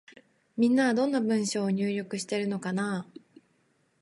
[0.57, 3.41] みんなは、どんな文章を入力しているのかなぁ。